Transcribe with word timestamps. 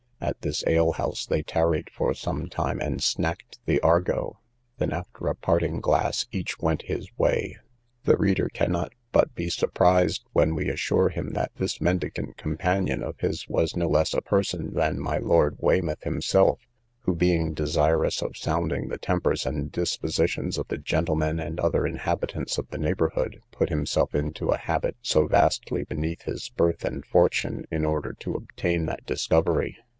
At 0.19 0.41
this 0.41 0.63
alehouse 0.67 1.25
they 1.25 1.41
tarried 1.41 1.89
for 1.91 2.13
some 2.13 2.47
time, 2.47 2.79
and 2.79 2.99
snacked 3.01 3.59
the 3.65 3.79
argot; 3.81 4.33
then, 4.77 4.91
after 4.91 5.27
a 5.27 5.35
parting 5.35 5.79
glass, 5.79 6.27
each 6.31 6.59
went 6.59 6.83
his 6.83 7.07
way. 7.17 7.57
The 8.05 8.17
reader 8.17 8.47
cannot 8.49 8.93
but 9.11 9.33
be 9.35 9.49
surprised 9.49 10.23
when 10.33 10.55
we 10.55 10.69
assure 10.69 11.09
him 11.09 11.31
that 11.31 11.51
this 11.55 11.81
mendicant 11.81 12.37
companion 12.37 13.03
of 13.03 13.19
his 13.19 13.47
was 13.47 13.75
no 13.75 13.87
less 13.87 14.13
a 14.13 14.21
person 14.21 14.73
than 14.73 14.99
my 14.99 15.17
Lord 15.17 15.55
Weymouth 15.59 16.01
himself, 16.03 16.59
who, 17.01 17.15
being 17.15 17.53
desirous 17.53 18.21
of 18.21 18.37
sounding 18.37 18.89
the 18.89 18.99
tempers 18.99 19.45
and 19.45 19.71
dispositions 19.71 20.57
of 20.59 20.67
the 20.67 20.77
gentlemen 20.79 21.39
and 21.39 21.59
other 21.59 21.85
inhabitants 21.85 22.57
of 22.57 22.67
the 22.69 22.79
neighbourhood, 22.79 23.41
put 23.51 23.69
himself 23.69 24.13
into 24.15 24.49
a 24.49 24.57
habit 24.57 24.97
so 25.01 25.27
vastly 25.27 25.83
beneath 25.83 26.23
his 26.23 26.49
birth 26.49 26.85
and 26.85 27.05
fortune, 27.05 27.65
in 27.71 27.85
order 27.85 28.13
to 28.13 28.35
obtain 28.35 28.85
that 28.85 29.05
discovery. 29.05 29.77